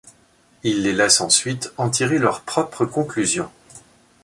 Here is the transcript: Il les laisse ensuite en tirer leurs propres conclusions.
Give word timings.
Il 0.63 0.81
les 0.81 0.93
laisse 0.93 1.21
ensuite 1.21 1.71
en 1.77 1.91
tirer 1.91 2.17
leurs 2.17 2.41
propres 2.41 2.85
conclusions. 2.87 3.51